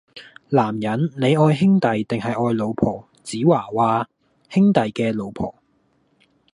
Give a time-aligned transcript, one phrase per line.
[0.49, 3.07] 男人，你愛兄弟定系愛老婆?
[3.21, 4.09] 子華話：
[4.49, 5.53] 兄弟嘅老婆!